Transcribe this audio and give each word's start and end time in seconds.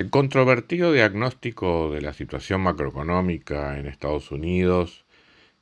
El 0.00 0.08
controvertido 0.08 0.92
diagnóstico 0.94 1.90
de 1.90 2.00
la 2.00 2.14
situación 2.14 2.62
macroeconómica 2.62 3.78
en 3.78 3.86
Estados 3.86 4.30
Unidos, 4.32 5.04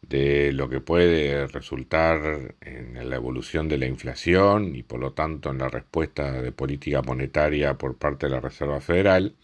de 0.02 0.52
lo 0.52 0.68
que 0.68 0.80
puede 0.80 1.48
resultar 1.48 2.54
en 2.60 3.10
la 3.10 3.16
evolución 3.16 3.68
de 3.68 3.78
la 3.78 3.86
inflación 3.86 4.76
y 4.76 4.84
por 4.84 5.00
lo 5.00 5.12
tanto 5.12 5.50
en 5.50 5.58
la 5.58 5.68
respuesta 5.68 6.40
de 6.40 6.52
política 6.52 7.02
monetaria 7.02 7.76
por 7.78 7.98
parte 7.98 8.26
de 8.26 8.32
la 8.32 8.40
Reserva 8.40 8.80
Federal, 8.80 9.34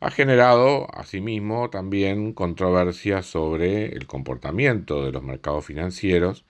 ha 0.00 0.10
generado 0.10 0.88
asimismo 0.92 1.70
también 1.70 2.32
controversia 2.32 3.22
sobre 3.22 3.86
el 3.94 4.08
comportamiento 4.08 5.04
de 5.04 5.12
los 5.12 5.22
mercados 5.22 5.64
financieros, 5.66 6.44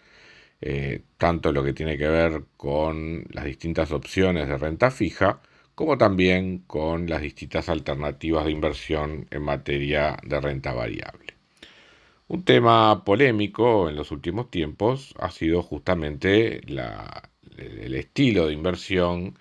eh, 0.62 1.02
tanto 1.18 1.52
lo 1.52 1.62
que 1.62 1.74
tiene 1.74 1.98
que 1.98 2.08
ver 2.08 2.44
con 2.56 3.26
las 3.30 3.44
distintas 3.44 3.92
opciones 3.92 4.48
de 4.48 4.56
renta 4.56 4.90
fija, 4.90 5.42
como 5.74 5.98
también 5.98 6.58
con 6.66 7.08
las 7.08 7.22
distintas 7.22 7.68
alternativas 7.68 8.44
de 8.44 8.52
inversión 8.52 9.26
en 9.30 9.42
materia 9.42 10.16
de 10.22 10.40
renta 10.40 10.72
variable. 10.72 11.34
Un 12.28 12.44
tema 12.44 13.04
polémico 13.04 13.88
en 13.88 13.96
los 13.96 14.10
últimos 14.10 14.50
tiempos 14.50 15.14
ha 15.18 15.30
sido 15.30 15.62
justamente 15.62 16.60
el 16.66 17.94
estilo 17.94 18.46
de 18.46 18.54
inversión 18.54 19.38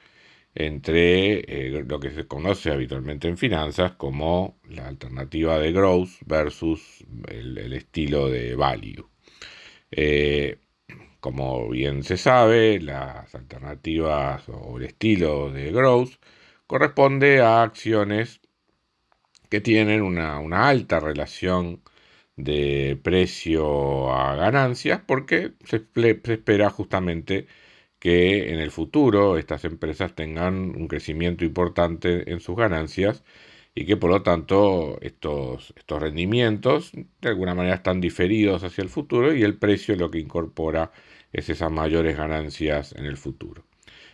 entre 0.56 1.40
eh, 1.40 1.84
lo 1.88 2.00
que 2.00 2.12
se 2.12 2.28
conoce 2.28 2.72
habitualmente 2.72 3.28
en 3.28 3.38
finanzas 3.38 3.94
como 3.94 4.60
la 4.70 4.88
alternativa 4.88 5.58
de 5.58 5.72
growth 5.72 6.10
versus 6.26 7.04
el, 7.30 7.74
estilo 7.74 8.30
de 8.30 8.56
value. 8.56 9.08
Eh, 9.92 10.58
como 11.24 11.70
bien 11.70 12.04
se 12.04 12.18
sabe, 12.18 12.82
las 12.82 13.34
alternativas 13.36 14.44
o 14.50 14.78
el 14.78 14.84
estilo 14.86 15.52
de 15.52 15.72
growth 15.72 16.16
corresponde 16.68 17.42
a 17.42 17.64
acciones 17.64 18.42
que 19.50 19.62
tienen 19.62 20.02
una, 20.02 20.68
alta 20.68 21.00
relación 21.00 21.82
de 22.36 23.00
precio 23.04 24.14
a 24.14 24.36
ganancias 24.36 25.02
porque 25.08 25.54
se, 25.66 25.86
espera 26.34 26.70
justamente 26.70 27.48
que 28.00 28.52
en 28.54 28.60
el 28.60 28.72
futuro 28.72 29.38
estas 29.38 29.66
empresas 29.66 30.16
tengan 30.16 30.56
un 30.76 30.88
crecimiento 30.90 31.46
importante 31.46 32.32
en 32.34 32.42
sus 32.42 32.58
ganancias 32.58 33.24
y 33.76 33.86
que 33.86 33.98
por 33.98 34.10
lo 34.12 34.24
tanto 34.24 35.00
estos, 35.02 35.74
rendimientos 35.88 36.92
de 37.22 37.30
alguna 37.30 37.56
manera 37.56 37.76
están 37.76 38.02
diferidos 38.02 38.64
hacia 38.64 38.84
el 38.84 38.90
futuro 38.90 39.34
y 39.34 39.44
el 39.44 39.58
precio 39.58 39.96
lo 39.96 40.12
que 40.12 40.20
incorpora 40.20 40.92
es 41.34 41.50
esas 41.50 41.72
mayores 41.72 42.16
ganancias 42.16 42.94
en 42.94 43.06
el 43.06 43.18
futuro. 43.18 43.66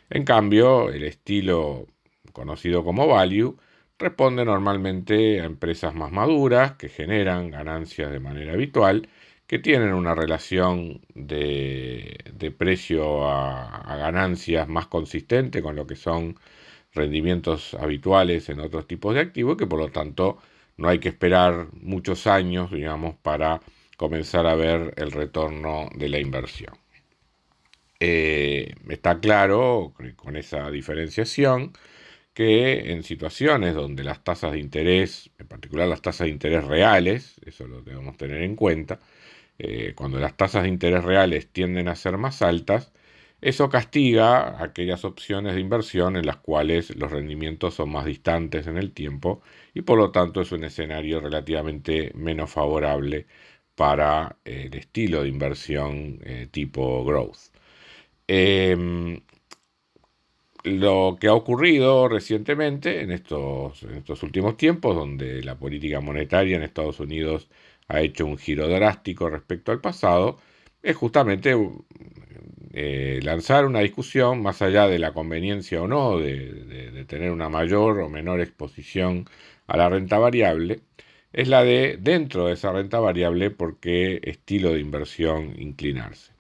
En 0.10 0.24
cambio, 0.26 0.90
el 0.90 1.04
estilo 1.04 1.86
conocido 2.34 2.84
como 2.84 3.08
value 3.08 3.58
responde 4.00 4.46
normalmente 4.46 5.42
a 5.42 5.46
empresas 5.46 5.94
más 5.94 6.12
maduras 6.12 6.74
que 6.74 6.90
generan 6.90 7.52
ganancias 7.52 8.12
de 8.12 8.20
manera 8.20 8.54
habitual, 8.54 9.10
que 9.46 9.60
tienen 9.60 9.94
una 9.94 10.16
relación 10.16 11.02
de, 11.14 12.54
precio 12.58 13.28
a, 13.28 13.98
ganancias 13.98 14.68
más 14.68 14.88
consistente 14.88 15.62
con 15.62 15.76
lo 15.76 15.86
que 15.88 15.96
son 15.96 16.38
rendimientos 16.94 17.74
habituales 17.74 18.50
en 18.50 18.60
otros 18.62 18.88
tipos 18.88 19.14
de 19.16 19.22
activos, 19.22 19.58
que 19.58 19.68
por 19.68 19.80
lo 19.80 19.90
tanto 19.90 20.38
no 20.78 20.88
hay 20.88 21.00
que 21.00 21.10
esperar 21.10 21.68
muchos 21.74 22.28
años, 22.28 22.72
digamos, 22.72 23.16
para 23.18 23.60
comenzar 23.98 24.48
a 24.48 24.56
ver 24.56 24.94
el 24.98 25.12
retorno 25.12 25.90
de 25.96 26.10
la 26.10 26.20
inversión. 26.20 26.74
Eh, 28.02 28.76
está 28.90 29.20
claro 29.20 29.94
con 30.16 30.38
esa 30.38 30.72
diferenciación 30.72 31.74
que 32.34 32.92
en 32.94 33.04
situaciones 33.04 33.76
donde 33.76 34.04
las 34.06 34.24
tasas 34.24 34.54
de 34.54 34.60
interés, 34.60 35.32
en 35.40 35.48
particular 35.48 35.88
las 35.90 36.02
tasas 36.02 36.26
de 36.28 36.32
interés 36.34 36.66
reales, 36.66 37.42
eso 37.46 37.68
lo 37.68 37.82
debemos 37.84 38.18
tener 38.18 38.44
en 38.44 38.56
cuenta, 38.56 39.00
eh, 39.60 39.94
cuando 39.96 40.20
las 40.20 40.38
tasas 40.38 40.64
de 40.64 40.70
interés 40.70 41.04
reales 41.06 41.50
tienden 41.52 41.88
a 41.90 41.96
ser 41.96 42.18
más 42.18 42.42
altas, 42.44 42.94
eso 43.42 43.70
castiga 43.70 44.64
aquellas 44.64 45.06
opciones 45.06 45.56
de 45.56 45.62
inversión 45.62 46.18
en 46.18 46.26
las 46.28 46.38
cuales 46.38 46.96
los 46.98 47.12
rendimientos 47.12 47.76
son 47.76 47.92
más 47.92 48.06
distantes 48.06 48.68
en 48.68 48.78
el 48.78 48.94
tiempo 48.94 49.42
y 49.74 49.82
por 49.84 49.98
lo 50.00 50.12
tanto 50.12 50.42
es 50.42 50.52
un 50.54 50.64
escenario 50.66 51.22
relativamente 51.22 52.12
menos 52.16 52.52
favorable 52.52 53.28
para 53.76 54.38
el 54.46 54.74
estilo 54.76 55.24
de 55.24 55.30
inversión 55.30 56.20
eh, 56.24 56.48
tipo 56.52 57.04
growth. 57.06 57.49
Em, 58.32 59.22
lo 60.64 61.18
que 61.20 61.28
ha 61.28 61.34
ocurrido 61.34 62.08
recientemente 62.08 63.02
en 63.02 63.12
estos, 63.12 63.84
últimos 64.24 64.56
tiempos, 64.58 64.96
donde 64.96 65.42
la 65.44 65.58
política 65.58 66.00
monetaria 66.00 66.56
en 66.58 66.64
Estados 66.64 67.00
Unidos 67.00 67.50
ha 67.88 68.02
hecho 68.02 68.26
un 68.28 68.38
giro 68.38 68.68
drástico 68.68 69.30
respecto 69.30 69.72
al 69.72 69.82
pasado, 69.82 70.38
es 70.84 70.96
justamente 70.96 71.56
eh, 72.74 73.20
lanzar 73.24 73.66
una 73.66 73.80
discusión 73.80 74.42
más 74.44 74.62
allá 74.62 74.88
de 74.88 75.00
la 75.00 75.14
conveniencia 75.14 75.82
o 75.82 75.88
no 75.88 76.20
de, 76.20 77.06
tener 77.08 77.32
una 77.32 77.50
mayor 77.50 78.00
o 78.00 78.10
menor 78.10 78.42
exposición 78.42 79.26
a 79.68 79.78
la 79.78 79.90
renta 79.90 80.20
variable, 80.20 80.82
es 81.34 81.48
la 81.48 81.64
de 81.64 81.98
dentro 82.00 82.48
de 82.48 82.54
esa 82.54 82.72
renta 82.72 83.00
variable 83.00 83.50
por 83.52 83.80
qué 83.80 84.20
estilo 84.24 84.74
de 84.74 84.82
inversión 84.82 85.56
inclinarse. 85.60 86.39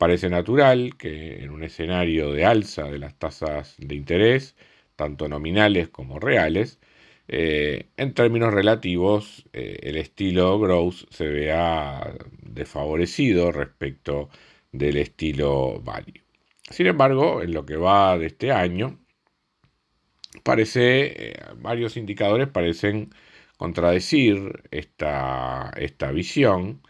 Parece 0.00 0.30
natural 0.30 0.96
que 0.96 1.44
en 1.44 1.50
un 1.50 1.62
escenario 1.62 2.32
de 2.32 2.46
alza 2.46 2.84
de 2.84 2.98
las 2.98 3.18
tasas 3.18 3.74
de 3.76 3.94
interés, 3.94 4.56
tanto 4.96 5.28
nominales 5.28 5.90
como 5.90 6.18
reales, 6.18 6.78
eh, 7.28 7.90
en 7.98 8.14
términos 8.14 8.54
relativos 8.54 9.44
eh, 9.52 9.78
el 9.82 9.98
estilo 9.98 10.58
growth 10.58 11.04
se 11.10 11.26
vea 11.26 12.14
desfavorecido 12.40 13.52
respecto 13.52 14.30
del 14.72 14.96
estilo 14.96 15.82
value. 15.82 16.22
Sin 16.70 16.86
embargo, 16.86 17.42
en 17.42 17.52
lo 17.52 17.66
que 17.66 17.76
va 17.76 18.16
de 18.16 18.28
este 18.28 18.52
año, 18.52 18.98
parece, 20.42 21.32
eh, 21.32 21.36
varios 21.58 21.98
indicadores 21.98 22.48
parecen 22.48 23.10
contradecir 23.58 24.62
esta, 24.70 25.70
esta 25.76 26.10
visión 26.10 26.80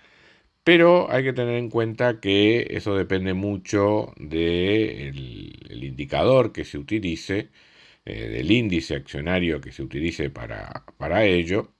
pero 0.65 1.11
hay 1.11 1.25
que 1.25 1.33
tener 1.33 1.57
en 1.57 1.71
cuenta 1.71 2.21
que 2.21 2.67
eso 2.71 2.95
depende 2.97 3.35
mucho 3.35 4.13
del 4.17 5.83
indicador 5.83 6.53
que 6.53 6.65
se 6.65 6.79
utilice, 6.79 7.51
eh, 8.05 8.29
del 8.29 8.51
índice 8.51 8.95
accionario 8.97 9.61
que 9.61 9.73
se 9.73 9.83
utilice 9.83 10.31
para, 10.31 10.85
para 10.99 11.25
ello, 11.25 11.73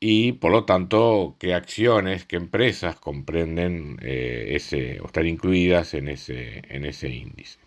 y 0.00 0.32
por 0.32 0.52
lo 0.52 0.64
tanto 0.64 1.36
qué 1.40 1.54
acciones, 1.54 2.24
qué 2.24 2.36
empresas 2.36 2.96
comprenden 3.00 3.98
eh, 4.02 4.50
ese, 4.56 5.00
o 5.00 5.06
están 5.06 5.26
incluidas 5.26 5.94
en 5.94 6.08
ese, 6.08 6.62
en 6.68 6.84
ese 6.84 7.08
índice. 7.10 7.58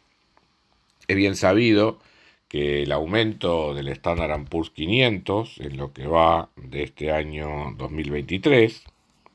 Es 1.07 1.15
bien 1.15 1.35
sabido 1.35 1.99
que 2.47 2.83
el 2.83 2.91
aumento 2.91 3.73
del 3.73 3.89
Standard 3.89 4.47
Poor's 4.49 4.71
500 4.71 5.59
en 5.59 5.77
lo 5.77 5.93
que 5.93 6.07
va 6.07 6.49
de 6.55 6.83
este 6.83 7.11
año 7.11 7.73
2023 7.77 8.83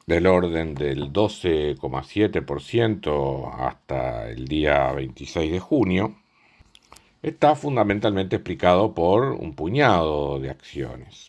del 0.07 0.27
orden 0.29 0.75
del 0.75 1.13
12,7% 1.13 3.53
hasta 3.59 4.31
el 4.31 4.47
día 4.47 4.93
26 4.93 5.51
de 5.51 5.61
junio, 5.61 6.15
está 7.23 7.57
fundamentalmente 7.57 8.37
explicado 8.37 8.95
por 8.95 9.33
un 9.33 9.55
puñado 9.55 10.39
de 10.39 10.51
acciones. 10.51 11.29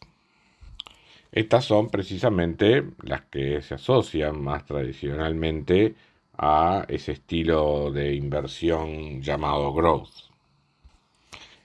Estas 1.31 1.65
son 1.65 1.89
precisamente 1.89 2.83
las 3.01 3.21
que 3.24 3.63
se 3.63 3.74
asocian 3.75 4.44
más 4.44 4.65
tradicionalmente 4.65 5.95
a 6.38 6.85
ese 6.88 7.13
estilo 7.13 7.91
de 7.91 8.13
inversión 8.13 9.21
llamado 9.23 9.73
growth. 9.73 10.27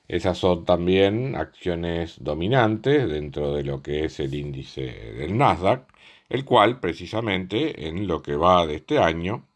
Esas 0.08 0.38
son 0.38 0.64
también 0.64 1.36
acciones 1.36 2.16
dominantes 2.20 3.06
dentro 3.08 3.54
de 3.54 3.64
lo 3.64 3.82
que 3.82 4.04
es 4.06 4.18
el 4.20 4.34
índice 4.34 4.82
del 5.18 5.36
Nasdaq, 5.36 5.91
el 6.32 6.44
cual 6.46 6.80
precisamente 6.80 7.88
en 7.88 8.06
lo 8.08 8.22
que 8.22 8.36
va 8.36 8.66
de 8.66 8.76
este 8.76 8.98
año 8.98 9.46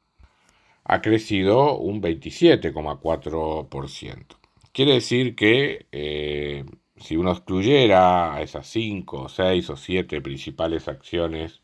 ha 0.85 1.01
crecido 1.01 1.79
un 1.79 2.03
27,4%. 2.03 4.37
quiere 4.73 4.93
decir 4.93 5.35
que 5.35 5.87
eh, 5.91 6.67
si 6.99 7.17
uno 7.17 7.33
excluyera 7.33 8.35
a 8.35 8.43
esas 8.43 8.67
5, 8.69 9.31
6 9.31 9.71
o 9.71 9.77
7 9.77 10.21
principales 10.21 10.87
acciones 10.89 11.63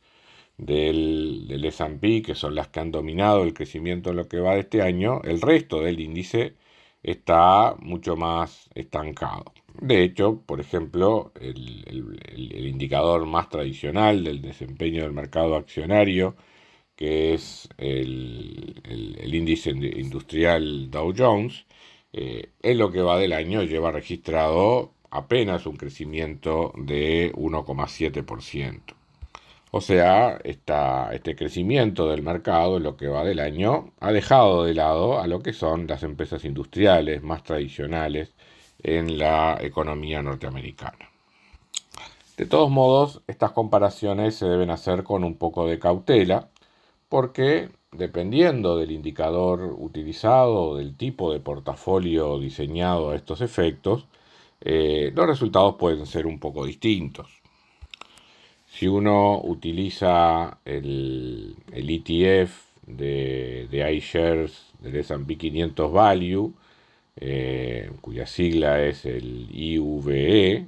del, 0.57 1.47
del 1.47 2.23
que 2.23 2.35
son 2.35 2.55
las 2.55 2.69
que 2.69 2.81
han 2.81 2.91
dominado 2.91 3.43
el 3.43 3.53
crecimiento 3.53 4.09
en 4.11 4.17
lo 4.17 4.29
que 4.29 4.41
va 4.41 4.55
de 4.55 4.61
este 4.61 4.81
año, 4.81 5.21
el 5.25 5.43
resto 5.43 5.83
del 5.83 6.01
índice 6.01 6.55
está 7.03 7.75
mucho 7.81 8.17
más 8.17 8.71
estancado. 8.75 9.53
De 9.81 10.05
hecho, 10.05 10.43
por 10.47 10.61
ejemplo, 10.61 11.33
el, 11.41 12.67
indicador 12.67 13.27
más 13.27 13.49
tradicional 13.49 14.25
del 14.25 14.43
desempeño 14.43 15.03
del 15.03 15.13
mercado 15.13 15.57
accionario, 15.57 16.37
que 16.97 17.35
es 17.35 17.69
el, 17.79 18.83
índice 19.35 19.71
industrial 19.71 20.91
Dow 20.91 21.13
Jones, 21.17 21.67
eh, 22.13 22.51
en 22.63 22.79
lo 22.79 22.93
que 22.93 23.03
va 23.03 23.19
del 23.19 23.33
año 23.33 23.63
lleva 23.63 23.91
registrado 23.91 24.93
apenas 25.11 25.67
un 25.67 25.77
crecimiento 25.77 26.73
de 26.77 27.33
1,7%. 27.35 29.02
O 29.75 29.81
sea, 29.81 30.39
este 30.45 31.35
crecimiento 31.35 32.07
del 32.11 32.23
mercado 32.23 32.77
en 32.77 32.83
lo 32.83 32.99
que 32.99 33.09
va 33.09 33.25
del 33.25 33.41
año 33.41 33.95
ha 34.01 34.13
dejado 34.13 34.65
de 34.65 34.75
lado 34.75 35.19
a 35.19 35.27
lo 35.27 35.41
que 35.41 35.55
son 35.55 35.87
las 35.87 36.03
empresas 36.03 36.45
industriales 36.45 37.23
más 37.23 37.43
tradicionales 37.43 38.35
en 38.83 39.17
la 39.17 39.57
economía 39.63 40.23
norteamericana. 40.23 41.09
De 42.37 42.45
todos 42.45 42.71
modos, 42.71 43.23
estas 43.27 43.53
comparaciones 43.53 44.35
se 44.35 44.47
deben 44.47 44.69
hacer 44.69 45.05
con 45.05 45.25
un 45.25 45.37
poco 45.37 45.67
de 45.67 45.79
cautela 45.79 46.51
porque 47.09 47.71
dependiendo 47.93 48.77
del 48.77 48.91
indicador 48.91 49.75
utilizado 49.79 50.77
del 50.77 50.99
tipo 50.99 51.33
de 51.33 51.41
portafolio 51.41 52.39
diseñado 52.39 53.11
a 53.11 53.17
estos 53.17 53.41
efectos, 53.41 54.07
eh, 54.61 55.13
los 55.15 55.27
resultados 55.27 55.77
pueden 55.77 56.05
ser 56.05 56.27
un 56.27 56.39
poco 56.39 56.67
distintos. 56.67 57.42
Si 58.73 58.87
uno 58.87 59.41
utiliza 59.45 60.59
el, 60.65 61.57
ETF 61.73 62.53
de, 62.87 63.69
de 63.71 63.95
iShares 63.95 64.73
del 64.81 64.97
S&P 64.97 65.37
500 65.37 65.93
Value, 65.93 66.55
eh, 67.17 67.91
cuya 68.01 68.27
sigla 68.27 68.83
es 68.83 69.05
el 69.05 69.49
IVE, 69.53 70.67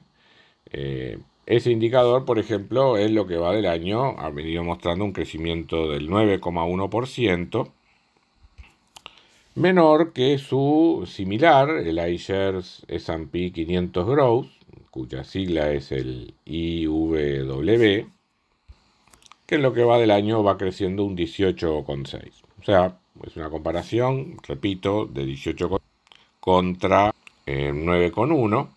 eh, 0.73 1.19
ese 1.47 1.71
indicador, 1.71 2.27
por 2.27 2.39
ejemplo, 2.39 2.99
es 2.99 3.11
lo 3.11 3.27
que 3.27 3.39
va 3.39 3.55
del 3.55 3.67
año, 3.67 4.19
ha 4.19 4.29
venido 4.31 4.62
mostrando 4.65 5.05
un 5.05 5.12
crecimiento 5.12 5.91
del 5.91 6.09
9,1%, 6.11 7.73
menor 9.55 10.12
que 10.12 10.37
su 10.39 11.05
similar, 11.06 11.71
el 11.71 11.99
iShares 12.12 12.85
S&P 12.89 13.51
500 13.53 14.06
Growth, 14.06 14.54
cuya 14.91 15.25
sigla 15.25 15.71
es 15.73 15.93
el 15.93 16.35
IVW, 16.44 18.06
que 19.47 19.55
en 19.55 19.62
lo 19.62 19.73
que 19.73 19.85
va 19.85 19.99
del 19.99 20.11
año 20.11 20.43
va 20.43 20.56
creciendo 20.56 21.05
un 21.05 21.17
18,6. 21.17 22.43
O 22.61 22.65
sea, 22.65 22.99
es 23.26 23.37
una 23.37 23.50
comparación, 23.50 24.37
repito, 24.47 25.06
de 25.06 25.26
18 25.26 25.81
contra 26.41 27.12
9,1. 27.47 28.65
Eh, 28.65 28.69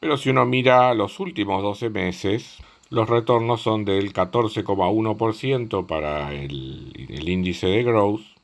Pero 0.00 0.16
si 0.16 0.30
uno 0.30 0.46
mira 0.46 0.94
los 0.94 1.18
últimos 1.20 1.62
12 1.62 1.90
meses, 1.90 2.58
los 2.90 3.08
retornos 3.08 3.62
son 3.62 3.84
del 3.84 4.12
14,1% 4.12 5.86
para 5.86 6.32
el, 6.32 6.92
el 7.08 7.28
índice 7.28 7.66
de 7.66 7.82
growth 7.82 8.35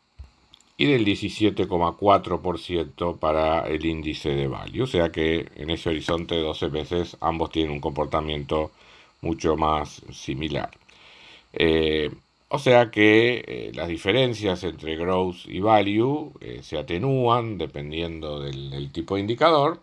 y 0.77 0.87
del 0.87 1.05
17,4% 1.05 3.19
para 3.19 3.69
el 3.69 3.85
índice 3.85 4.31
de 4.31 4.49
value. 4.49 4.85
O 4.85 4.87
sea 4.87 5.13
que 5.13 5.49
en 5.57 5.71
ese 5.71 5.91
horizonte 5.91 6.35
de 6.35 6.43
12 6.43 6.71
meses 6.71 7.17
ambos 7.21 7.51
tienen 7.51 7.73
un 7.73 7.81
comportamiento 7.81 8.73
mucho 9.23 9.57
más 9.57 10.03
similar. 10.13 10.71
Eh, 11.53 12.11
o 12.49 12.59
sea 12.59 12.91
que 12.91 13.45
eh, 13.47 13.73
las 13.75 13.89
diferencias 13.89 14.63
entre 14.65 14.97
growth 14.97 15.47
y 15.47 15.61
value 15.61 16.33
eh, 16.41 16.61
se 16.63 16.79
atenúan 16.79 17.59
dependiendo 17.59 18.41
del, 18.41 18.93
tipo 18.93 19.15
de 19.15 19.23
indicador. 19.23 19.83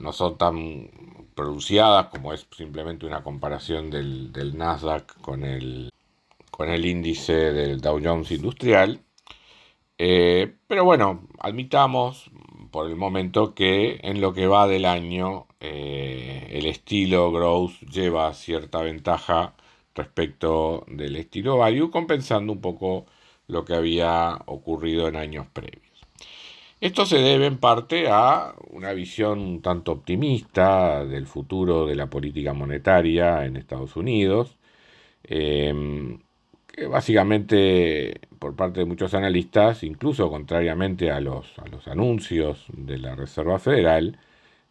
no 0.00 0.12
son 0.12 0.38
tan 0.38 0.90
pronunciadas 1.34 2.06
como 2.08 2.32
es 2.32 2.46
simplemente 2.56 3.06
una 3.06 3.22
comparación 3.22 3.90
del, 3.90 4.32
del 4.32 4.56
Nasdaq 4.56 5.20
con 5.20 5.44
el, 5.44 5.90
con 6.50 6.68
el 6.70 6.84
índice 6.86 7.52
del 7.52 7.80
Dow 7.80 8.00
Jones 8.02 8.30
Industrial. 8.30 9.00
Eh, 10.04 10.56
pero 10.66 10.84
bueno, 10.84 11.28
admitamos 11.38 12.28
por 12.72 12.90
el 12.90 12.96
momento 12.96 13.54
que 13.54 14.00
en 14.02 14.20
lo 14.20 14.32
que 14.34 14.48
va 14.48 14.66
del 14.66 14.84
año 14.84 15.46
eh, 15.60 16.48
el 16.50 16.66
estilo 16.66 17.30
growth 17.30 17.74
lleva 17.88 18.34
cierta 18.34 18.82
ventaja 18.82 19.54
respecto 19.94 20.84
del 20.88 21.14
estilo 21.14 21.58
value, 21.58 21.92
compensando 21.92 22.52
un 22.52 22.60
poco 22.60 23.06
lo 23.46 23.64
que 23.64 23.74
había 23.74 24.40
ocurrido 24.46 25.06
en 25.06 25.14
años 25.14 25.46
previos. 25.52 26.00
Esto 26.80 27.06
se 27.06 27.18
debe 27.18 27.46
en 27.46 27.58
parte 27.58 28.08
a 28.10 28.56
una 28.70 28.92
visión 28.94 29.38
un 29.38 29.62
tanto 29.62 29.92
optimista 29.92 31.04
del 31.04 31.28
futuro 31.28 31.86
de 31.86 31.94
la 31.94 32.10
política 32.10 32.52
monetaria 32.52 33.46
en 33.46 33.56
Estados 33.56 33.94
Unidos. 33.94 34.56
Eh, 35.22 36.18
que 36.72 36.86
básicamente 36.86 38.20
por 38.38 38.56
parte 38.56 38.80
de 38.80 38.86
muchos 38.86 39.14
analistas, 39.14 39.82
incluso 39.84 40.30
contrariamente 40.30 41.10
a 41.10 41.20
los, 41.20 41.58
a 41.58 41.68
los 41.68 41.86
anuncios 41.88 42.66
de 42.72 42.98
la 42.98 43.14
Reserva 43.14 43.58
Federal, 43.58 44.18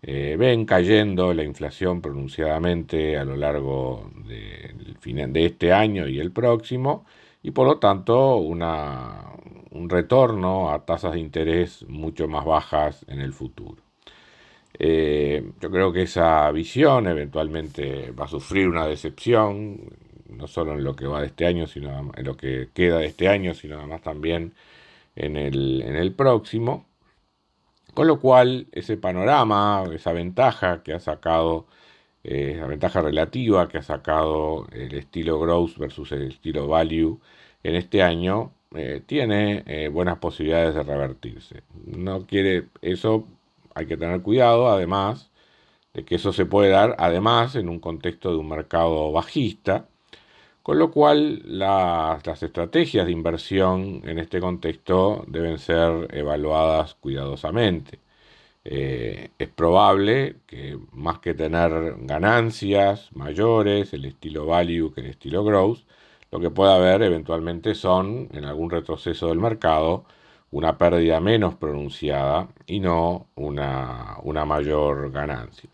eh, 0.01 0.35
ven 0.37 0.65
cayendo 0.65 1.33
la 1.33 1.43
inflación 1.43 2.01
pronunciadamente 2.01 3.17
a 3.17 3.23
lo 3.25 3.35
largo 3.37 4.11
de, 4.25 4.73
de 5.03 5.45
este 5.45 5.73
año 5.73 6.07
y 6.07 6.19
el 6.19 6.31
próximo, 6.31 7.05
y 7.43 7.51
por 7.51 7.67
lo 7.67 7.79
tanto 7.79 8.37
una, 8.37 9.27
un 9.71 9.89
retorno 9.89 10.71
a 10.71 10.85
tasas 10.85 11.13
de 11.13 11.19
interés 11.19 11.85
mucho 11.87 12.27
más 12.27 12.45
bajas 12.45 13.05
en 13.07 13.21
el 13.21 13.33
futuro. 13.33 13.81
Eh, 14.79 15.51
yo 15.61 15.69
creo 15.71 15.93
que 15.93 16.03
esa 16.03 16.51
visión 16.51 17.07
eventualmente 17.07 18.11
va 18.11 18.25
a 18.25 18.27
sufrir 18.27 18.67
una 18.67 18.87
decepción, 18.87 19.79
no 20.31 20.47
solo 20.47 20.73
en 20.73 20.83
lo 20.83 20.95
que 20.95 21.07
va 21.07 21.21
de 21.21 21.27
este 21.27 21.45
año, 21.45 21.67
sino 21.67 22.11
en 22.15 22.25
lo 22.25 22.37
que 22.37 22.69
queda 22.73 22.99
de 22.99 23.07
este 23.07 23.27
año, 23.27 23.53
sino 23.53 23.77
además 23.77 24.01
también 24.01 24.53
en 25.15 25.37
el, 25.37 25.81
en 25.81 25.95
el 25.95 26.13
próximo. 26.13 26.85
Con 27.93 28.07
lo 28.07 28.19
cual, 28.19 28.67
ese 28.71 28.97
panorama, 28.97 29.83
esa 29.93 30.13
ventaja 30.13 30.81
que 30.83 30.93
ha 30.93 30.99
sacado, 30.99 31.67
eh, 32.23 32.63
ventaja 32.67 33.01
relativa 33.01 33.67
que 33.67 33.79
ha 33.79 33.83
sacado 33.83 34.67
el 34.71 34.93
estilo 34.95 35.39
growth 35.39 35.77
versus 35.77 36.11
el 36.13 36.23
estilo 36.23 36.67
value 36.67 37.19
en 37.63 37.75
este 37.75 38.01
año, 38.01 38.53
eh, 38.75 39.01
tiene 39.05 39.63
eh, 39.67 39.89
buenas 39.89 40.19
posibilidades 40.19 40.75
de 40.75 40.83
revertirse. 40.83 41.63
No 41.85 42.25
quiere, 42.25 42.69
eso 42.81 43.27
hay 43.75 43.85
que 43.87 43.97
tener 43.97 44.21
cuidado, 44.21 44.69
además 44.69 45.31
de 45.93 46.05
que 46.05 46.15
eso 46.15 46.33
se 46.33 46.45
puede 46.45 46.69
dar, 46.69 46.95
además, 46.99 47.55
en 47.55 47.69
un 47.69 47.79
contexto 47.79 48.31
de 48.31 48.37
un 48.37 48.49
mercado 48.49 49.11
bajista, 49.11 49.87
con 50.63 50.77
lo 50.79 50.91
cual 50.91 51.41
las, 51.45 52.43
estrategias 52.43 53.05
de 53.05 53.11
inversión 53.11 54.01
en 54.05 54.19
este 54.19 54.39
contexto 54.39 55.23
deben 55.27 55.57
ser 55.59 56.07
evaluadas 56.15 56.95
cuidadosamente. 56.95 57.99
Eh, 58.63 59.31
es 59.39 59.49
probable 59.49 60.37
que 60.47 60.77
más 60.93 61.19
que 61.19 61.33
tener 61.33 61.95
ganancias 61.99 63.09
mayores, 63.15 63.93
el 63.93 64.05
estilo 64.05 64.45
value 64.45 64.93
que 64.93 65.01
el 65.01 65.07
estilo 65.07 65.43
growth, 65.43 65.79
lo 66.31 66.39
que 66.39 66.51
pueda 66.51 66.75
haber 66.75 67.01
eventualmente 67.03 67.75
son, 67.75 68.29
en 68.33 68.45
algún 68.45 68.69
retroceso 68.69 69.29
del 69.29 69.39
mercado, 69.39 70.05
una 70.51 70.77
pérdida 70.77 71.19
menos 71.19 71.55
pronunciada 71.55 72.49
y 72.67 72.79
no 72.79 73.27
una 73.35 74.45
mayor 74.45 75.11
ganancia. 75.11 75.69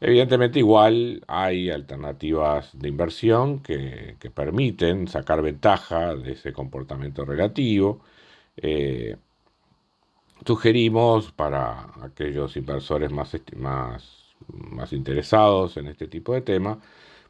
Evidentemente 0.00 0.60
igual 0.60 1.24
hay 1.26 1.70
alternativas 1.70 2.70
de 2.78 2.88
inversión 2.88 3.60
que, 3.60 4.16
permiten 4.34 5.08
sacar 5.08 5.42
ventaja 5.42 6.14
de 6.14 6.32
ese 6.32 6.52
comportamiento 6.52 7.24
relativo. 7.24 8.00
Eh, 8.56 9.16
sugerimos 10.46 11.32
para 11.32 11.90
aquellos 12.02 12.56
inversores 12.56 13.10
más, 13.10 13.36
más, 13.56 14.92
interesados 14.92 15.76
en 15.76 15.88
este 15.88 16.06
tipo 16.08 16.32
de 16.34 16.42
tema, 16.42 16.78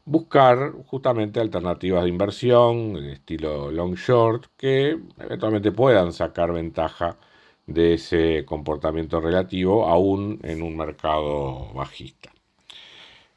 buscar 0.05 0.73
justamente 0.87 1.39
alternativas 1.39 2.03
de 2.03 2.09
inversión, 2.09 2.97
estilo 2.97 3.71
long 3.71 3.95
short, 3.95 4.47
que 4.57 4.99
eventualmente 5.17 5.71
puedan 5.71 6.13
sacar 6.13 6.53
ventaja 6.53 7.17
de 7.67 7.95
ese 7.95 8.45
comportamiento 8.45 9.21
relativo 9.21 9.87
aún 9.87 10.39
en 10.43 10.61
un 10.63 10.77
mercado 10.77 11.73
bajista. 11.73 12.31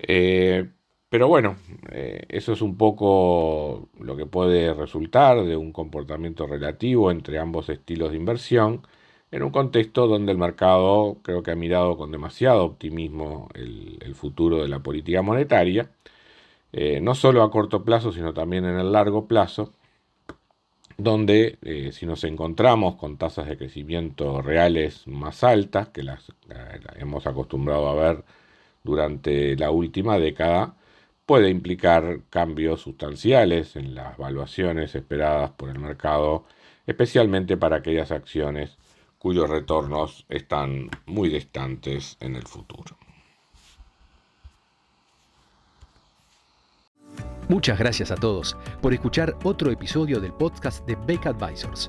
Eh, 0.03 0.71
pero 1.09 1.29
bueno, 1.29 1.57
eh, 1.91 2.25
eso 2.29 2.53
es 2.53 2.63
un 2.63 2.77
poco 2.77 3.89
lo 4.01 4.17
que 4.17 4.27
puede 4.27 4.75
resultar 4.75 5.45
de 5.45 5.57
un 5.57 5.73
comportamiento 5.73 6.47
relativo 6.47 7.11
entre 7.11 7.39
ambos 7.39 7.69
estilos 7.69 8.11
de 8.13 8.17
inversión. 8.19 8.87
en 9.31 9.43
un 9.43 9.51
contexto 9.51 10.07
donde 10.09 10.33
el 10.33 10.39
mercado 10.39 11.19
creo 11.23 11.43
que 11.43 11.53
ha 11.53 11.57
mirado 11.57 11.97
con 11.97 12.11
demasiado 12.13 12.65
optimismo 12.65 13.49
el, 13.55 14.15
futuro 14.15 14.59
de 14.63 14.69
la 14.69 14.81
política 14.81 15.23
monetaria, 15.23 15.91
eh, 16.73 17.01
no 17.01 17.15
solo 17.15 17.43
a 17.43 17.51
corto 17.51 17.85
plazo, 17.85 18.13
sino 18.13 18.35
también 18.35 18.65
en 18.67 18.79
el 18.79 18.93
largo 18.93 19.27
plazo, 19.29 19.73
donde 20.99 21.59
si 21.93 22.07
nos 22.07 22.25
encontramos 22.25 22.97
con 22.97 23.17
tasas 23.19 23.49
de 23.49 23.57
crecimiento 23.57 24.43
reales 24.43 25.07
más 25.09 25.45
altas, 25.45 25.89
que 25.89 26.03
las 26.03 26.33
hemos 26.99 27.27
acostumbrado 27.27 27.89
a 27.89 27.95
ver 27.95 28.25
durante 28.85 29.57
la 29.57 29.71
última 29.71 30.19
década, 30.19 30.75
puede 31.27 31.51
implicar 31.51 32.21
cambios 32.31 32.81
sustanciales 32.83 33.77
en 33.77 33.95
las 33.95 34.17
valuaciones 34.19 34.95
esperadas 34.95 35.51
por 35.53 35.71
el 35.71 35.79
mercado, 35.79 36.45
especialmente 36.87 37.57
para 37.57 37.77
aquellas 37.77 38.11
acciones 38.11 38.77
cuyos 39.19 39.49
retornos 39.49 40.27
están 40.29 40.91
muy 41.07 41.29
distantes 41.29 42.17
en 42.21 42.35
el 42.35 42.43
futuro. 42.43 42.97
Muchas 47.49 47.79
gracias 47.79 48.11
a 48.11 48.17
todos 48.17 48.57
por 48.81 48.93
escuchar 48.95 49.37
otro 49.45 49.71
episodio 49.71 50.21
del 50.21 50.33
podcast 50.33 50.87
de 50.87 50.97
Beck 51.07 51.27
Advisors. 51.27 51.89